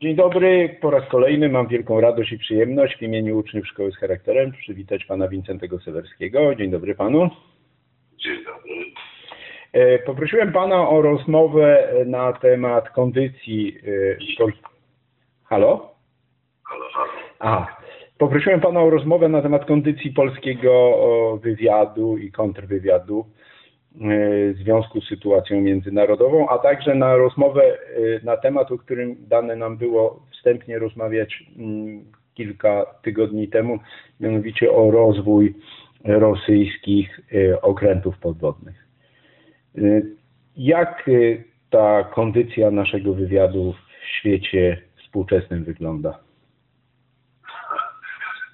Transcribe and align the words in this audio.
Dzień 0.00 0.14
dobry, 0.16 0.76
po 0.80 0.90
raz 0.90 1.08
kolejny 1.08 1.48
mam 1.48 1.66
wielką 1.68 2.00
radość 2.00 2.32
i 2.32 2.38
przyjemność 2.38 2.96
w 2.96 3.02
imieniu 3.02 3.38
uczniów 3.38 3.66
Szkoły 3.68 3.92
z 3.92 3.96
Charakterem 3.96 4.52
przywitać 4.52 5.04
pana 5.04 5.28
Wincentego 5.28 5.80
Sewerskiego. 5.80 6.54
Dzień 6.54 6.70
dobry 6.70 6.94
panu. 6.94 7.30
Dzień 8.18 8.44
dobry. 8.44 8.72
E, 9.72 9.98
Poprosiłem 9.98 10.52
pana 10.52 10.88
o 10.88 11.02
rozmowę 11.02 11.88
na 12.06 12.32
temat 12.32 12.90
kondycji. 12.90 13.78
e. 14.40 14.46
Halo? 15.44 15.94
Halo, 16.64 16.84
halo. 16.92 17.10
A, 17.38 17.76
poprosiłem 18.18 18.60
pana 18.60 18.80
o 18.82 18.90
rozmowę 18.90 19.28
na 19.28 19.42
temat 19.42 19.64
kondycji 19.64 20.12
polskiego 20.12 20.98
wywiadu 21.42 22.18
i 22.18 22.32
kontrwywiadu 22.32 23.26
w 24.00 24.54
związku 24.56 25.00
z 25.00 25.08
sytuacją 25.08 25.60
międzynarodową, 25.60 26.48
a 26.48 26.58
także 26.58 26.94
na 26.94 27.16
rozmowę 27.16 27.62
e, 27.62 27.76
na 28.24 28.36
temat, 28.36 28.72
o 28.72 28.78
którym 28.78 29.16
dane 29.18 29.56
nam 29.56 29.76
było 29.76 30.26
wstępnie 30.32 30.78
rozmawiać 30.78 31.44
mm, 31.58 32.04
kilka 32.34 32.86
tygodni 33.02 33.48
temu, 33.48 33.78
mianowicie 34.20 34.72
o 34.72 34.90
rozwój 34.90 35.54
rosyjskich 36.04 37.20
e, 37.34 37.60
okrętów 37.62 38.18
podwodnych. 38.18 38.86
E, 39.78 39.80
Jak 40.56 41.10
ta 41.70 42.04
kondycja 42.04 42.70
naszego 42.70 43.14
wywiadu 43.14 43.72
w 43.72 44.06
świecie 44.06 44.82
współczesnym 44.96 45.64
wygląda? 45.64 46.18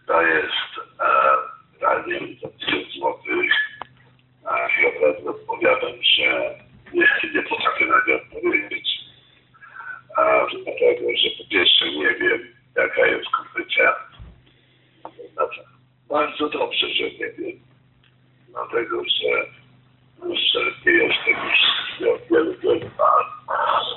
To 0.06 0.22
jest 0.22 0.72
e, 1.00 1.04
realnie 1.80 2.18
za 2.42 2.48
1000 2.48 2.94
złotych. 2.98 3.52
A 4.44 4.56
I 4.56 4.86
od 4.86 5.02
razu 5.02 5.28
odpowiadam, 5.28 5.92
że 6.02 6.58
nie, 6.94 7.06
nie 7.34 7.42
potrafię 7.82 7.86
na 7.86 8.02
nie 8.06 8.22
odpowiedzieć. 8.22 8.88
A, 10.16 10.46
dlatego, 10.64 11.08
że 11.16 11.30
po 11.38 11.50
pierwsze 11.50 11.90
nie 11.90 12.14
wiem, 12.14 12.40
jaka 12.76 13.06
jest 13.06 13.26
kondycja. 13.30 13.96
Znaczy, 15.32 15.60
bardzo 16.08 16.48
dobrze, 16.48 16.88
że 16.88 17.04
nie 17.04 17.32
wiem. 17.38 17.60
Dlatego, 18.48 19.02
że, 19.04 19.46
że 20.36 20.60
nie 20.86 20.92
jestem 20.92 21.36
już 21.44 22.08
od 22.14 22.28
wielu, 22.30 22.54
wielu 22.58 22.90
lat. 22.98 23.26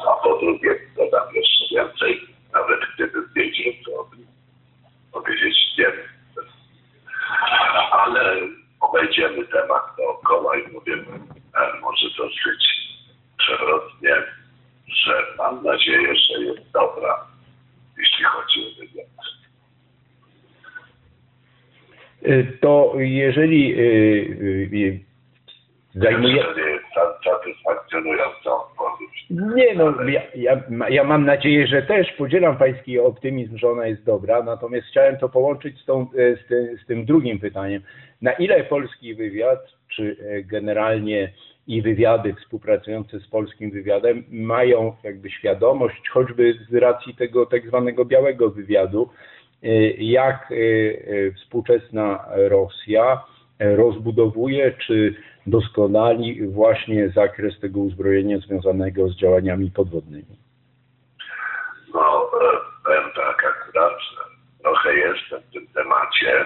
A 0.10 0.24
po 0.24 0.38
drugie, 0.38 0.76
dodam 0.98 1.36
jeszcze 1.36 1.76
więcej. 1.76 2.22
Nawet 2.54 2.80
gdybym 2.96 3.30
wiedział, 3.36 3.74
to 3.86 4.10
powiedzieć 5.12 5.58
nie. 5.78 5.92
Ale 7.92 8.42
obejdziemy 8.82 9.46
temat 9.46 9.84
dookoła 9.98 10.58
i 10.58 10.70
powiemy 10.70 11.20
e, 11.56 11.80
może 11.82 12.08
dosyć 12.18 12.75
przewrotnie, 13.46 14.16
że 14.88 15.14
mam 15.38 15.64
nadzieję, 15.64 16.16
że 16.16 16.44
jest 16.44 16.72
dobra, 16.72 17.26
jeśli 17.98 18.24
chodzi 18.26 18.60
o 18.60 18.80
wywiad. 18.80 19.08
E, 22.24 22.44
To 22.62 22.94
jeżeli 22.98 23.74
e, 23.74 23.80
zajmuje... 25.96 26.44
To 26.44 26.54
nie 26.58 26.62
jest 26.64 26.86
sa- 26.96 27.24
satysfakcjonująca 27.24 28.52
odpowiedź. 28.52 29.26
Nie 29.30 29.76
no, 29.76 30.02
ja, 30.04 30.22
ja, 30.36 30.62
ja 30.90 31.04
mam 31.04 31.26
nadzieję, 31.26 31.68
że 31.68 31.82
też 31.82 32.12
podzielam 32.12 32.58
pański 32.58 33.00
optymizm, 33.00 33.58
że 33.58 33.70
ona 33.70 33.88
jest 33.88 34.04
dobra, 34.06 34.44
natomiast 34.44 34.88
chciałem 34.88 35.18
to 35.18 35.30
połączyć 35.30 35.80
z, 35.82 35.86
tą, 35.86 36.08
z, 36.14 36.48
tym, 36.48 36.78
z 36.84 36.86
tym 36.86 37.06
drugim 37.06 37.40
pytaniem. 37.40 37.82
Na 38.22 38.32
ile 38.34 38.64
polski 38.64 39.16
wywiad, 39.16 39.60
czy 39.88 40.18
generalnie 40.46 41.32
i 41.68 41.82
wywiady 41.82 42.34
współpracujące 42.34 43.20
z 43.20 43.28
polskim 43.28 43.72
wywiadem 43.72 44.24
mają 44.32 44.96
jakby 45.04 45.30
świadomość, 45.30 46.10
choćby 46.10 46.54
z 46.70 46.76
racji 46.76 47.16
tego 47.16 47.46
tak 47.46 47.68
zwanego 47.68 48.06
białego 48.06 48.50
wywiadu, 48.50 49.10
e, 49.64 49.68
jak 49.92 50.52
e, 50.52 50.56
e, 50.56 51.32
współczesna 51.32 52.26
Rosja 52.36 53.24
rozbudowuje 53.60 54.74
czy 54.88 55.16
doskonali 55.48 56.48
właśnie 56.48 57.10
zakres 57.10 57.60
tego 57.60 57.80
uzbrojenia 57.80 58.38
związanego 58.38 59.08
z 59.10 59.16
działaniami 59.16 59.72
podwodnymi. 59.72 60.38
No, 61.94 62.30
e, 62.42 62.58
powiem 62.86 63.10
tak, 63.16 63.46
akurat 63.46 63.94
trochę 64.64 64.96
jestem 64.96 65.42
w 65.42 65.54
tym 65.54 65.68
temacie, 65.68 66.46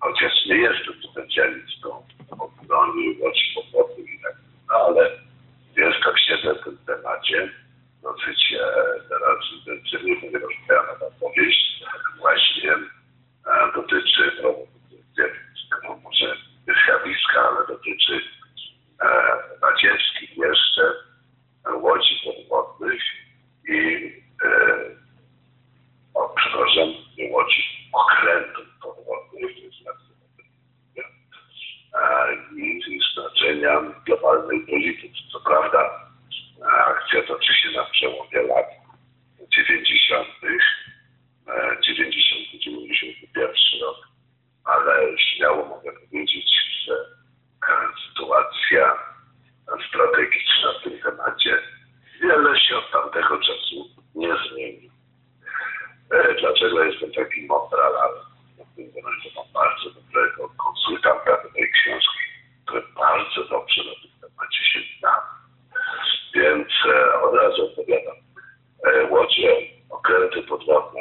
chociaż 0.00 0.32
nie 0.46 0.56
jestem 0.56 0.94
specjalistą 1.10 2.06
od 2.38 2.66
broni, 2.66 3.16
łodzi 3.20 3.42
podwodnych 3.54 4.14
i 4.14 4.22
tak, 4.22 4.34
no, 4.68 4.74
ale 4.74 5.10
wiesz, 5.76 6.00
tak 6.04 6.18
siedzę 6.20 6.54
w 6.54 6.64
tym 6.64 6.78
temacie, 6.86 7.50
dosyć 8.02 8.52
e, 8.52 8.74
teraz 9.08 9.38
intensywnie 9.58 10.16
ponieważ 10.16 10.54
moja 10.68 10.82
opowieść 11.08 11.84
właśnie 12.18 12.72
e, 12.72 13.72
dotyczy, 13.74 14.32
no, 14.42 14.54
no, 15.82 15.96
może 16.04 16.36
nie 16.68 16.74
zjawiska, 16.84 17.48
ale 17.48 17.66
dotyczy 17.66 18.20
e, 19.02 19.06
radzieckich 19.62 20.36
jeszcze 20.36 20.92
e, 21.66 21.72
łodzi 21.74 22.20
podwodnych 22.24 23.02
i 23.68 24.12
e, 24.44 24.50
o, 26.14 26.28
przepraszam, 26.36 26.88
nie 27.18 27.30
łodzi, 27.32 27.64
okrętów 27.92 28.66
podwodnych, 28.82 29.54
to 29.54 29.60
jest 29.60 29.84
nazwa, 29.84 30.14
e, 31.94 32.34
i, 32.56 32.82
i 32.96 33.00
znaczenia 33.14 33.80
globalnej 34.06 34.60
polityki. 34.60 35.28
Co 35.32 35.40
prawda 35.40 36.08
e, 36.62 36.66
akcja 36.66 37.22
toczy 37.22 37.54
się 37.54 37.70
na 37.70 37.84
przełomie 37.84 38.42
lat 38.42 38.66
90., 39.52 40.28
e, 41.46 41.76
90-91 41.76 43.80
rok, 43.82 43.96
ale 44.64 45.18
śmiało 45.18 45.66
mogę 45.66 45.92
powiedzieć, 45.92 46.50
że 46.86 46.94
e, 46.94 46.98
sytuacja 48.08 48.96
strategiczna 49.88 50.72
w 50.80 50.84
tym 50.84 50.98
temacie 51.00 51.58
wiele 52.22 52.60
się 52.60 52.76
od 52.76 52.90
tamtego 52.90 53.38
czasu 53.38 53.88
nie 54.14 54.34
zmieni. 54.48 54.90
E, 56.10 56.34
Dlaczego 56.40 56.84
jestem 56.84 57.12
taki 57.12 57.46
modralarz? 57.46 58.18
Dlatego, 58.56 59.12
że 59.12 59.28
mam 59.36 59.46
bardzo 59.52 59.90
dobrego 59.90 60.48
konsultanta 60.64 61.42
do 61.42 61.48
tej 61.50 61.72
książki, 61.72 62.18
który 62.66 62.82
bardzo 62.96 63.44
dobrze 63.44 63.84
na 63.84 63.90
tym 63.90 64.10
temacie 64.30 64.64
się 64.64 64.80
zna. 64.98 65.20
Więc 66.34 66.68
e, 66.86 67.20
od 67.22 67.34
razu 67.34 67.64
odpowiadam. 67.66 68.16
E, 68.84 69.04
Łodzie, 69.04 69.56
okręty 69.90 70.42
podwodne 70.42 71.00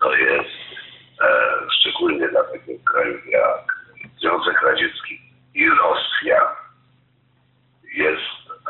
to 0.00 0.14
jest 0.14 0.50
e, 1.20 1.54
kraju 2.84 3.18
jak 3.26 3.78
Związek 4.20 4.62
Radziecki 4.62 5.20
i 5.54 5.68
Rosja 5.68 6.56
jest 7.94 8.22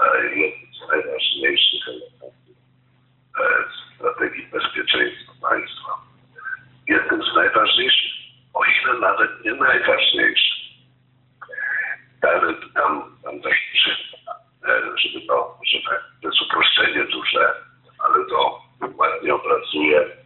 e, 0.03 0.37
jednym 0.37 0.75
z 0.75 0.89
najważniejszych 0.89 1.89
elementów 1.89 2.57
e, 3.41 3.95
strategii 3.95 4.47
bezpieczeństwa 4.47 5.33
państwa. 5.49 5.93
Jednym 6.89 7.23
z 7.23 7.35
najważniejszych, 7.35 8.13
o 8.55 8.65
ile 8.65 9.01
nawet 9.01 9.45
nie 9.45 9.55
najważniejszy. 9.55 10.55
Ale 12.23 12.55
tam, 12.75 13.17
tam 13.25 13.41
taki 13.41 13.57
przykład, 13.75 14.37
e, 14.65 14.99
żeby 14.99 15.27
to, 15.27 15.59
żeby 15.67 15.85
to 15.85 16.29
jest 16.29 16.43
uproszczenie 16.43 17.05
duże, 17.05 17.55
ale 17.99 18.27
to 18.27 18.63
ładnie 18.97 19.35
obrazuje 19.35 20.19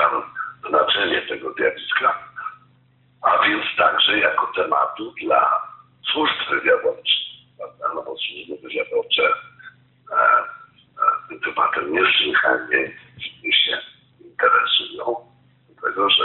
tam 0.00 0.22
znaczenie 0.68 1.19
tego 1.30 1.52
zjawiska, 1.52 2.18
a 3.22 3.42
więc 3.42 3.64
także 3.76 4.18
jako 4.18 4.52
tematu 4.56 5.14
dla 5.22 5.62
służb 6.12 6.34
wywiadowczych, 6.50 7.26
no 7.94 8.02
bo 8.02 8.16
służby 8.16 8.56
wywiadowcze 8.62 9.22
e, 9.22 10.16
e, 10.16 11.28
tym 11.28 11.40
tematem 11.40 11.92
niesłychanie 11.92 12.92
się 13.52 13.78
interesują, 14.20 15.16
dlatego 15.68 16.10
że 16.10 16.24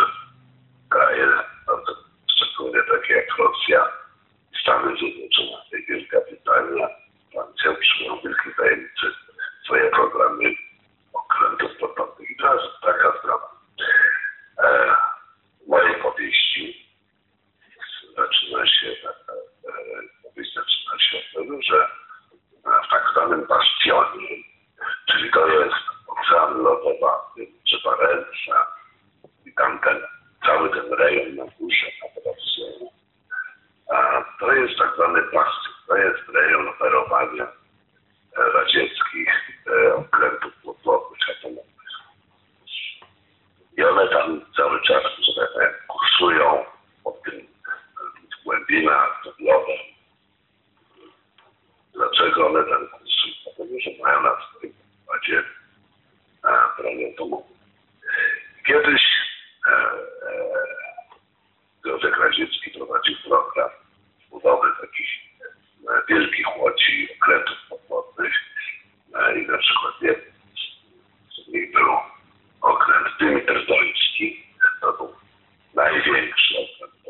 Slogan 76.33 77.04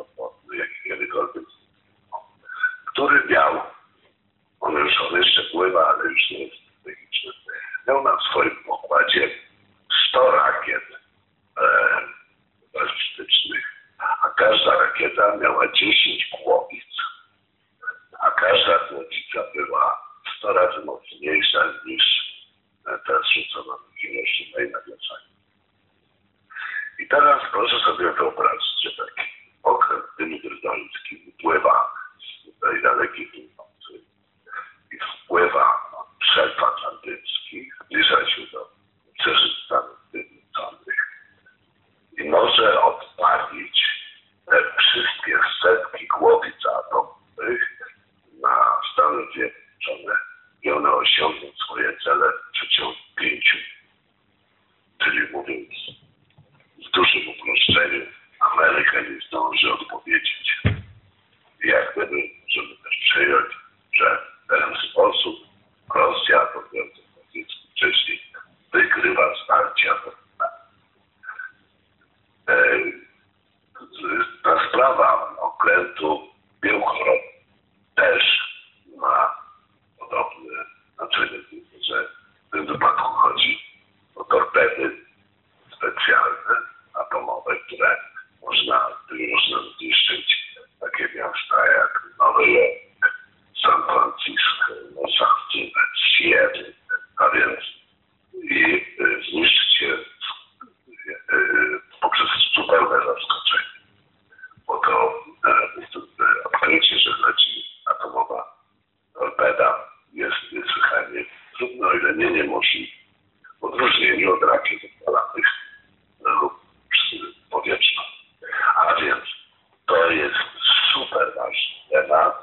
ważny 121.36 121.76
temat 121.92 122.34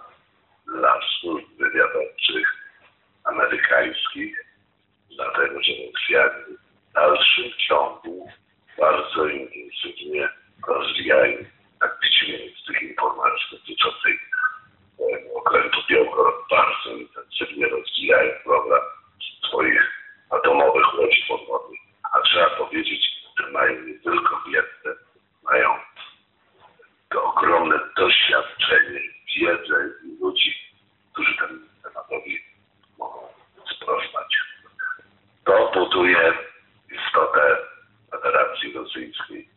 dla 0.67 1.01
służb 1.21 1.47
wywiadowczych 1.59 2.49
amerykańskich, 3.25 4.45
dlatego 5.17 5.63
że 5.63 5.73
Rosjanie 5.73 6.45
w 6.91 6.93
dalszym 6.95 7.51
ciągu 7.69 8.29
bardzo 8.79 9.27
intensywnie 9.27 10.29
rozwijają, 10.69 11.39
z 12.63 12.67
tych 12.67 12.83
informacji 12.83 13.47
dotyczących 13.53 14.21
e, 15.01 15.35
okrętu 15.35 15.79
Białgorod, 15.91 16.35
bardzo 16.51 16.91
intensywnie 16.91 17.69
rozwijają 17.69 18.33
program 18.45 18.81
swoich 19.49 19.83
atomowych 20.31 20.99
łodzi 20.99 21.25
podwodnych. 21.29 21.81
A 22.13 22.21
trzeba 22.21 22.51
powiedzieć, 22.51 23.01
że 23.39 23.51
mają 23.51 23.81
nie 23.81 23.95
tylko 23.95 24.43
wiedzę, 24.47 24.99
mają 25.43 25.69
to 27.13 27.25
ogromne 27.25 27.79
doświadczenie, 27.97 29.01
wiedzę 29.37 29.89
ludzi, 30.21 30.55
którzy 31.13 31.37
temu 31.37 31.59
tematowi 31.83 32.39
mogą 32.99 33.19
sprostać. 33.77 34.37
To 35.45 35.71
buduje 35.75 36.33
istotę 36.91 37.57
Federacji 38.11 38.73
Rosyjskiej. 38.73 39.49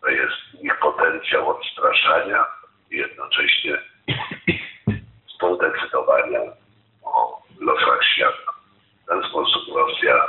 To 0.00 0.08
jest 0.08 0.62
ich 0.62 0.78
potencjał 0.78 1.48
odstraszania 1.48 2.44
i 2.90 2.96
jednocześnie 2.96 3.78
współdecydowania 5.28 6.40
o 7.02 7.42
losach 7.60 8.04
świata. 8.14 8.52
W 9.02 9.06
ten 9.06 9.22
sposób 9.30 9.74
Rosja 9.74 10.28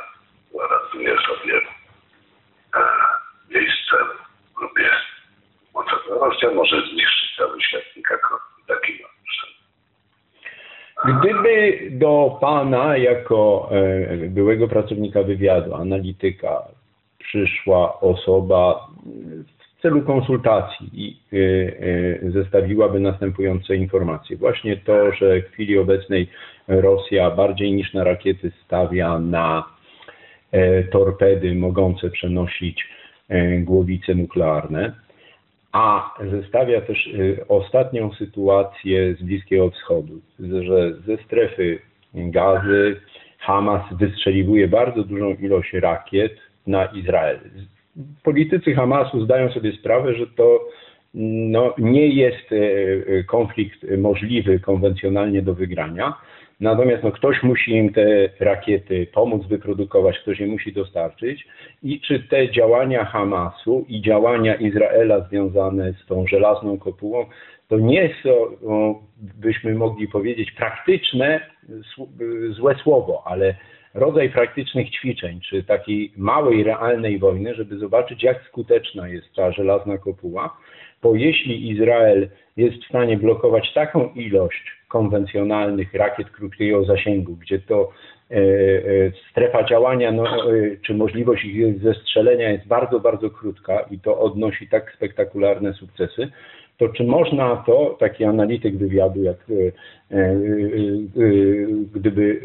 gwarantuje 0.54 1.18
sobie 1.28 1.62
e, 2.76 2.88
miejsce 3.50 3.96
w 4.50 4.54
grupie 4.54 4.92
Rosja 6.10 6.52
może 6.52 6.76
zniszczyć 6.82 7.36
cały 7.38 7.62
świat, 7.62 7.84
nikako 7.98 8.40
taki 8.68 8.94
ma 8.94 9.08
cel. 9.08 9.56
Gdyby 11.04 11.80
do 11.92 12.38
Pana 12.42 12.98
jako 12.98 13.70
e, 13.72 14.18
byłego 14.18 14.68
pracownika 14.68 15.24
wywiadu, 15.24 15.74
analityka 15.74 16.62
przyszła 17.20 18.00
osoba 18.00 18.88
w 19.78 19.82
celu 19.82 20.02
konsultacji 20.02 20.90
i 20.94 21.18
e, 21.34 21.38
e, 22.28 22.32
zestawiłaby 22.32 23.00
następujące 23.00 23.76
informacje. 23.76 24.38
Właśnie 24.38 24.78
to, 24.78 25.12
że 25.12 25.42
w 25.42 25.52
chwili 25.52 25.78
obecnej 25.78 26.28
Rosja 26.68 27.32
bardziej 27.32 27.74
niż 27.74 27.94
na 27.94 28.04
rakiety 28.04 28.52
stawia 28.66 29.20
na 29.20 29.76
torpedy 30.92 31.56
mogące 31.56 32.10
przenosić 32.10 32.88
głowice 33.60 34.16
nuklearne, 34.16 34.94
a 35.76 36.14
zestawia 36.32 36.82
też 36.82 37.08
y, 37.08 37.46
ostatnią 37.48 38.14
sytuację 38.14 39.16
z 39.16 39.24
Bliskiego 39.24 39.70
Wschodu, 39.70 40.22
że 40.40 40.94
ze 40.94 41.18
strefy 41.18 41.80
gazy 42.14 42.96
Hamas 43.40 43.82
wystrzeliwuje 43.92 44.68
bardzo 44.68 45.04
dużą 45.04 45.36
ilość 45.36 45.74
rakiet 45.74 46.38
na 46.68 46.86
Izrael. 46.86 47.40
Politycy 48.24 48.74
Hamasu 48.74 49.26
zdają 49.26 49.52
sobie 49.52 49.72
sprawę, 49.72 50.14
że 50.14 50.28
to 50.28 50.60
no, 51.14 51.74
nie 51.78 52.08
jest 52.08 52.52
e, 52.52 52.56
e, 52.56 53.24
konflikt 53.24 53.86
możliwy 53.98 54.60
konwencjonalnie 54.60 55.42
do 55.42 55.54
wygrania. 55.54 56.14
Natomiast 56.60 57.04
no, 57.04 57.12
ktoś 57.12 57.44
musi 57.44 57.72
im 57.72 57.94
te 57.94 58.30
rakiety 58.40 59.08
pomóc 59.14 59.48
wyprodukować, 59.48 60.20
ktoś 60.20 60.40
je 60.40 60.48
musi 60.48 60.74
dostarczyć. 60.74 61.48
I 61.84 62.02
czy 62.02 62.20
te 62.20 62.52
działania 62.52 63.06
Hamasu 63.06 63.86
i 63.90 64.02
działania 64.02 64.56
Izraela 64.56 65.20
związane 65.20 65.94
z 65.94 66.06
tą 66.06 66.28
żelazną 66.28 66.78
kopułą, 66.78 67.26
to 67.68 67.80
nie 67.80 68.10
są, 68.24 68.32
byśmy 69.16 69.76
mogli 69.76 70.08
powiedzieć, 70.08 70.52
praktyczne, 70.52 71.40
złe 72.50 72.76
słowo, 72.76 73.24
ale 73.26 73.56
rodzaj 73.94 74.30
praktycznych 74.30 74.90
ćwiczeń, 74.90 75.40
czy 75.50 75.64
takiej 75.64 76.12
małej, 76.18 76.64
realnej 76.64 77.20
wojny, 77.20 77.56
żeby 77.56 77.78
zobaczyć, 77.78 78.24
jak 78.24 78.44
skuteczna 78.48 79.08
jest 79.08 79.36
ta 79.36 79.52
żelazna 79.52 79.98
kopuła, 79.98 80.58
bo 81.04 81.16
jeśli 81.16 81.70
Izrael 81.70 82.30
jest 82.58 82.78
w 82.78 82.88
stanie 82.88 83.18
blokować 83.18 83.74
taką 83.74 84.14
ilość 84.14 84.64
konwencjonalnych 84.96 85.94
rakiet 85.94 86.30
krótkiego 86.30 86.86
zasięgu, 86.86 87.36
gdzie 87.36 87.60
to 87.60 87.92
e, 88.32 88.36
e, 88.36 88.42
strefa 89.32 89.64
działania, 89.64 90.12
no, 90.12 90.26
e, 90.26 90.78
czy 90.86 90.94
możliwość 90.94 91.46
ich 91.46 91.80
zestrzelenia 91.80 92.52
jest 92.52 92.68
bardzo, 92.68 93.00
bardzo 93.00 93.30
krótka 93.30 93.80
i 93.92 94.00
to 94.00 94.20
odnosi 94.20 94.68
tak 94.68 94.94
spektakularne 94.96 95.74
sukcesy, 95.74 96.32
to 96.78 96.90
czy 96.90 97.04
można 97.04 97.64
to, 97.66 97.98
taki 98.00 98.24
analityk 98.24 98.78
wywiadu, 98.78 99.24
jak 99.24 99.38
gdyby 101.94 102.42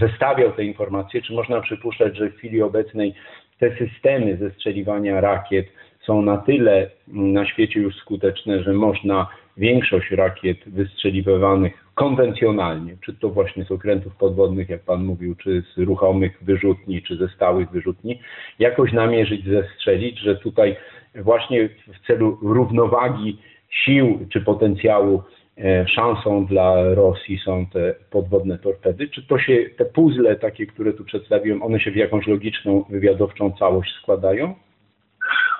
zestawiał 0.00 0.52
te 0.52 0.64
informacje, 0.64 1.22
czy 1.22 1.32
można 1.32 1.60
przypuszczać, 1.60 2.16
że 2.16 2.30
w 2.30 2.36
chwili 2.36 2.62
obecnej 2.62 3.14
te 3.58 3.76
systemy 3.76 4.36
zestrzeliwania 4.36 5.20
rakiet 5.20 5.66
są 6.06 6.22
na 6.22 6.36
tyle 6.36 6.90
na 7.08 7.46
świecie 7.46 7.80
już 7.80 7.96
skuteczne, 7.96 8.62
że 8.62 8.72
można 8.72 9.26
większość 9.56 10.10
rakiet 10.10 10.58
wystrzeliwywanych 10.66 11.72
konwencjonalnie, 11.94 12.96
czy 13.04 13.14
to 13.14 13.28
właśnie 13.28 13.64
z 13.64 13.70
okrętów 13.70 14.16
podwodnych, 14.16 14.68
jak 14.68 14.82
Pan 14.82 15.04
mówił, 15.04 15.34
czy 15.36 15.62
z 15.74 15.78
ruchomych 15.78 16.38
wyrzutni, 16.42 17.02
czy 17.02 17.16
ze 17.16 17.28
stałych 17.28 17.70
wyrzutni, 17.70 18.20
jakoś 18.58 18.92
namierzyć, 18.92 19.44
zestrzelić, 19.44 20.18
że 20.18 20.36
tutaj 20.36 20.76
właśnie 21.14 21.68
w 21.68 22.06
celu 22.06 22.38
równowagi 22.42 23.38
sił 23.70 24.26
czy 24.32 24.40
potencjału 24.40 25.22
e, 25.58 25.88
szansą 25.88 26.46
dla 26.46 26.94
Rosji 26.94 27.38
są 27.38 27.66
te 27.66 27.94
podwodne 28.10 28.58
torpedy? 28.58 29.08
Czy 29.08 29.26
to 29.26 29.38
się, 29.38 29.56
te 29.78 29.84
puzzle 29.84 30.36
takie, 30.36 30.66
które 30.66 30.92
tu 30.92 31.04
przedstawiłem, 31.04 31.62
one 31.62 31.80
się 31.80 31.90
w 31.90 31.96
jakąś 31.96 32.26
logiczną, 32.26 32.84
wywiadowczą 32.90 33.52
całość 33.52 33.94
składają? 34.02 34.54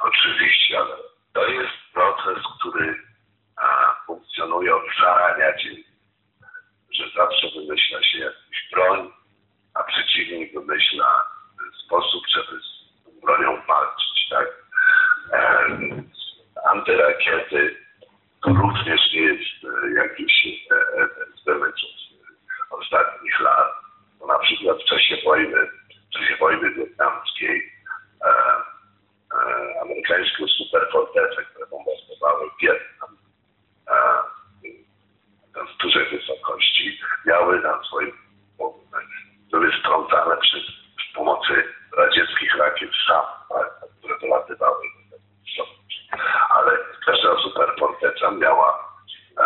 Oczywiście, 0.04 0.78
ale 0.78 0.96
to 1.32 1.46
jest 1.48 1.74
proces, 1.94 2.44
który 2.58 3.09
a, 4.30 4.40
funkcjonuje 4.40 4.76
od 4.76 4.82
zarania 5.00 5.56
dzień, 5.56 5.84
że 6.92 7.04
zawsze 7.16 7.46
wymyśla 7.56 8.02
się 8.02 8.18
jakąś 8.18 8.70
broń, 8.72 9.10
a 9.74 9.82
przeciwnik 9.82 10.54
wymyśla 10.54 11.24
sposób, 11.86 12.24
żeby 12.28 12.60
z 12.60 13.20
bronią 13.20 13.62
walczyć, 13.66 14.28
tak? 14.30 14.48
E, 15.32 15.66
antyrakiety 16.64 17.76
to 18.42 18.50
również 18.50 19.00
nie 19.14 19.20
jest 19.20 19.64
e, 19.64 19.90
jakiś 19.90 20.46
e, 20.70 21.02
eksperyment 21.28 21.74
z 21.76 22.72
ostatnich 22.72 23.40
lat. 23.40 23.72
Bo 24.18 24.26
na 24.26 24.38
przykład 24.38 24.82
w 24.82 24.84
czasie 24.84 25.16
wojny, 25.24 25.68
w 26.10 26.18
czasie 26.18 26.36
wojny 26.36 26.70
wietnamskiej 26.70 27.72
e, 28.24 28.28
e, 28.28 29.80
amerykańskie 29.82 30.46
superfortece, 30.46 31.44
które 31.44 31.66
bombardowały 31.66 32.50
Wietnam 32.62 33.19
e, 33.90 34.22
z 35.74 35.82
dużej 35.82 36.10
wysokości, 36.10 37.00
miały 37.26 37.60
na 37.60 37.82
swoim 37.82 38.12
były 39.50 39.72
strącane 39.80 40.36
przy, 40.36 40.56
pomocy 41.14 41.64
radzieckich 41.96 42.56
rakiet 42.58 42.90
SAM, 43.06 43.24
tak, 43.48 43.90
które 43.98 44.18
dolatywały. 44.18 44.84
Ale 46.50 46.78
każda 47.06 47.36
superforteca 47.36 48.30
miała 48.30 48.94
e, 49.38 49.42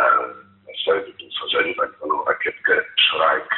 na 0.67 0.75
swoim 0.83 1.05
wyposażeniu 1.05 1.75
tak 1.75 1.91
zwaną 1.97 2.25
rakietkę 2.25 2.73
Shrike. 2.75 3.57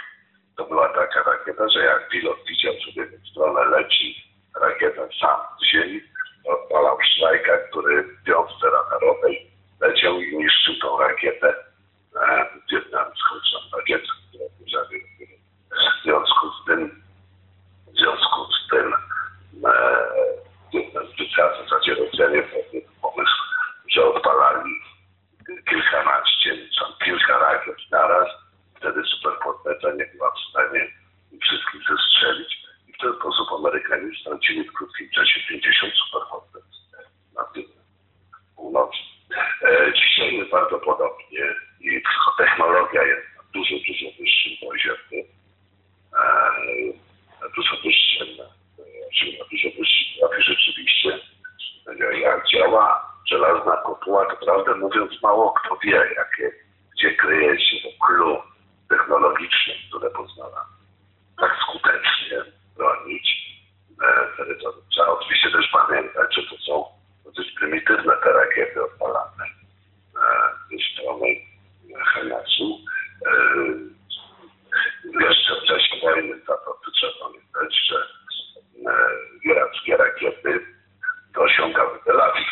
To 0.57 0.65
była 0.65 0.89
taka 0.89 1.23
rakieta, 1.23 1.69
że 1.69 1.85
jak 1.85 2.09
pilot 2.09 2.39
widział, 2.49 2.73
że 2.95 3.07
w 3.07 3.29
stronę 3.29 3.65
leci 3.65 4.25
rakieta 4.61 5.03
sam 5.21 5.41
z 5.61 5.65
ziemi, 5.73 6.01
odpalał 6.45 6.99
szlajka, 7.15 7.59
który 7.59 8.03
w 8.03 8.25
piątce 8.25 8.71
radarowej 8.71 9.51
leciał 9.81 10.21
i 10.21 10.37
niszczył 10.37 10.75
tą 10.81 10.99
rakietę 10.99 11.55
e, 12.23 12.47
wietnamską, 12.73 13.35
czy 13.51 13.77
rakietę, 13.77 14.07
która. 14.29 14.81
W 15.73 16.03
związku 16.03 16.51
z 16.51 16.67
tym, 16.67 17.03
w 17.87 17.99
związku 17.99 18.53
z 18.53 18.71
tym 18.71 18.95
e, 19.67 20.07
Wietnamczycy, 20.73 21.43
a 21.43 21.49
w 21.49 21.69
zasadzie 21.69 21.95
Rosjanie 21.95 22.43
wpadli 22.43 22.83
pomysł, 23.03 23.43
że 23.95 24.05
odpalali 24.05 24.71
kilkanaście, 25.69 26.57
czy 26.57 27.05
kilka 27.05 27.39
rakiet 27.39 27.77
naraz. 27.91 28.29
Wtedy 28.77 29.03
superforteca 29.05 29.93
nie 29.93 30.07
była 30.07 30.31
w 30.31 30.51
stanie 30.51 30.91
wszystkich 31.43 31.81
zestrzelić 31.89 32.67
w 32.95 33.03
ten 33.03 33.13
sposób 33.21 33.49
Amerykanie 33.53 34.11
stracili 34.21 34.69
w 34.69 34.73
krótkim 34.73 35.11
czasie 35.11 35.41
50 35.49 35.93
superfortec 35.95 36.65
na 37.37 37.45
tym 37.45 37.65
północy. 38.57 38.99
E, 39.63 39.93
dzisiaj 39.93 40.37
jest 40.37 40.51
bardzo 40.51 40.79
podobnie 40.79 41.55
i 41.81 42.03
technologia 42.39 43.03
jest 43.03 43.27
na 43.37 43.43
dużo, 43.53 43.75
dużo 43.87 44.07
wyższym 44.19 44.53
poziomie. 44.69 45.25
E, 47.43 47.49
dużo 47.57 47.77
wyższym, 47.85 48.29
e, 48.29 49.39
na 49.39 49.45
dużo 49.51 49.69
wyższym 49.79 50.21
poziomie 50.21 50.43
rzeczywiście. 50.43 51.19
E, 51.89 52.19
jak 52.19 52.49
działa 52.49 53.13
żelazna 53.27 53.77
mówiąc 54.77 55.23
mało 55.23 55.53
kto 55.53 55.77
wie, 55.85 56.15
jakie, 56.17 56.53
gdzie 56.93 57.15
kryje 57.15 57.61
się 57.61 57.77
to 57.83 58.07
clue 58.07 58.43
technologiczne, 58.89 59.75
które 59.89 60.11
pozwala 60.11 60.67
tak 61.41 61.57
skutecznie 61.63 62.53
bronić 62.77 63.29
e, 64.03 64.37
terytorium. 64.37 64.83
Trzeba 64.91 65.09
oczywiście 65.09 65.51
też 65.51 65.69
pamiętać, 65.73 66.35
że 66.35 66.43
to 66.43 66.59
są 66.59 66.85
dosyć 67.25 67.51
prymitywne 67.51 68.17
te 68.17 68.33
rakiety 68.33 68.85
odpalane 68.85 69.45
e, 69.45 70.21
ze 70.71 70.85
strony 70.93 71.27
Hamasu. 72.05 72.79
E, 73.27 73.33
jeszcze 75.21 75.61
w 75.61 75.69
czasie 75.69 76.01
wojny 76.03 76.41
to, 76.41 76.57
to 76.85 76.91
trzeba 76.91 77.13
pamiętać, 77.21 77.77
że 77.89 78.07
irackie 79.45 79.97
rakiety 79.97 80.67
osiągały 81.37 81.99
Tel 82.05 82.21
Awiw. 82.21 82.47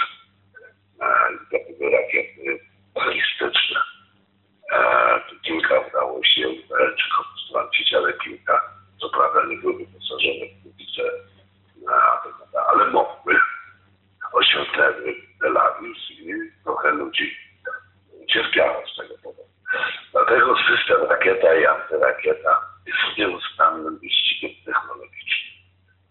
To 1.51 1.59
były 1.79 1.91
rakiety 1.91 2.61
balistyczne. 2.95 3.81
Kilka 5.43 5.81
udało 5.81 6.25
się 6.25 6.49
Izraelczykom 6.49 7.25
strącić, 7.47 7.95
ale 7.95 8.13
kilka 8.13 8.75
co 9.05 9.09
prawda 9.09 9.45
nie 9.45 9.57
były 9.57 9.79
wyposażone 9.79 10.47
w 10.47 10.63
publice, 10.63 11.03
ale 12.69 12.87
mogły. 12.87 13.41
Osiągnęły 14.33 15.15
Tel 15.41 15.59
Awiw 15.59 15.97
i 16.11 16.35
trochę 16.65 16.91
ludzi 16.91 17.37
cierpiało 18.31 18.87
z 18.87 18.97
tego 18.97 19.15
powodu. 19.23 19.49
Dlatego 20.13 20.55
system 20.57 21.03
rakieta 21.11 21.55
i 21.55 21.67
antyrakieta 21.67 22.61
jest 22.87 23.19
nieustannym 23.19 23.99
wyścigiem 23.99 24.51
technologicznym. 24.65 25.55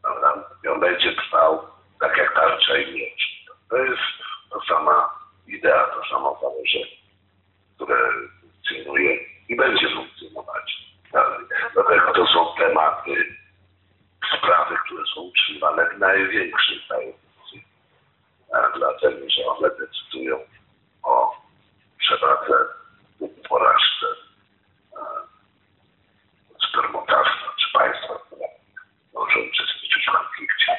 Prawda? 0.02 0.44
I 0.64 0.68
on 0.68 0.80
będzie 0.80 1.16
trwał 1.16 1.68
tak 2.00 2.18
jak 2.18 2.34
tarcza 2.34 2.78
i 2.78 2.94
miecz. 2.94 3.46
To 3.70 3.78
jest 3.78 4.02
ta 4.50 4.60
sama 4.68 5.10
idea, 5.48 5.84
to 5.84 6.10
samo 6.10 6.40
założenie, 6.42 6.98
które 7.76 7.96
funkcjonuje 8.42 9.18
i 9.50 9.56
będzie 9.56 9.90
funkcjonować 9.96 10.84
dalej. 11.14 11.46
Dlatego 11.74 12.14
to 12.14 12.28
są 12.28 12.56
tematy, 12.58 13.36
sprawy, 14.38 14.76
które 14.86 15.03
są 15.16 15.22
utrzymywane 15.22 15.90
w 15.90 16.00
największej 16.00 16.82
tajemnicy. 16.90 17.68
Dlatego, 18.78 19.30
że 19.30 19.46
one 19.46 19.70
decydują 19.70 20.40
o 21.04 21.32
przewadze 21.98 22.54
lub 23.22 23.48
porażce 23.48 24.06
supermocarstwa 26.62 27.54
czy 27.60 27.78
państwa, 27.78 28.14
które 28.28 28.46
może 29.14 29.40
uczestniczyć 29.40 30.06
w 30.08 30.12
konflikcie. 30.12 30.72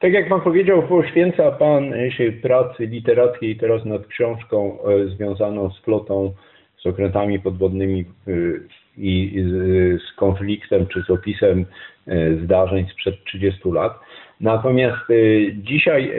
Tak 0.00 0.12
jak 0.12 0.28
Pan 0.28 0.40
powiedział, 0.40 0.82
poświęca 0.82 1.52
Pan 1.52 2.10
się 2.10 2.32
pracy 2.32 2.86
literackiej 2.86 3.56
teraz 3.56 3.84
nad 3.84 4.06
książką 4.06 4.78
e, 4.82 5.06
związaną 5.08 5.70
z 5.70 5.80
flotą, 5.80 6.34
z 6.78 6.86
okrętami 6.86 7.40
podwodnymi 7.40 8.04
i 8.98 9.44
z 9.98 10.16
konfliktem 10.16 10.86
czy 10.86 11.02
z 11.02 11.10
opisem 11.10 11.66
e, 12.06 12.36
zdarzeń 12.44 12.86
sprzed 12.92 13.24
30 13.24 13.60
lat. 13.64 14.00
Natomiast 14.40 15.00
dzisiaj 15.54 16.12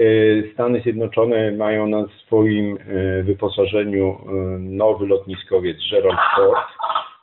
Stany 0.53 0.82
Zjednoczone 0.82 1.51
mają 1.51 1.88
na 1.88 2.06
swoim 2.25 2.77
wyposażeniu 3.24 4.18
nowy 4.60 5.08
lotniskowiec 5.08 5.77
Gerald 5.92 6.20
Ford, 6.36 6.68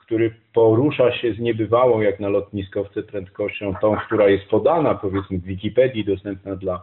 który 0.07 0.35
porusza 0.53 1.13
się 1.13 1.35
z 1.35 1.39
niebywałą 1.39 2.01
jak 2.01 2.21
na 2.21 2.29
lotniskowce 2.29 3.03
prędkością, 3.03 3.75
tą, 3.81 3.97
która 3.97 4.29
jest 4.29 4.45
podana 4.45 4.95
powiedzmy 4.95 5.39
w 5.39 5.45
Wikipedii, 5.45 6.05
dostępna 6.05 6.57
dla 6.57 6.83